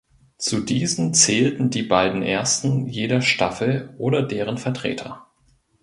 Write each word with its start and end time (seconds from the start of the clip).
Zu 0.39 0.61
diesen 0.61 1.13
zählten 1.13 1.69
die 1.69 1.83
beiden 1.83 2.23
ersten 2.23 2.87
jeder 2.87 3.21
Staffel 3.21 3.93
oder 3.99 4.23
deren 4.23 4.57
Vertreter. 4.57 5.27